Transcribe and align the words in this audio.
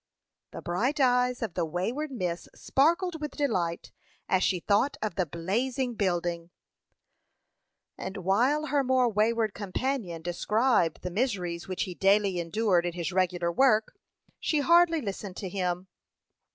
The 0.49 0.63
bright 0.63 0.99
eyes 0.99 1.43
of 1.43 1.53
the 1.53 1.63
wayward 1.63 2.09
miss 2.11 2.49
sparkled 2.55 3.21
with 3.21 3.37
delight 3.37 3.91
as 4.27 4.41
she 4.41 4.59
thought 4.59 4.97
of 4.99 5.13
the 5.13 5.27
blazing 5.27 5.93
building; 5.93 6.49
and 7.99 8.17
while 8.17 8.65
her 8.65 8.83
more 8.83 9.07
wayward 9.07 9.53
companion 9.53 10.23
described 10.23 11.03
the 11.03 11.11
miseries 11.11 11.67
which 11.67 11.83
he 11.83 11.93
daily 11.93 12.39
endured 12.39 12.83
in 12.87 12.93
his 12.93 13.13
regular 13.13 13.51
work, 13.51 13.93
she 14.39 14.61
hardly 14.61 15.01
listened 15.01 15.37
to 15.37 15.49
him. 15.49 15.87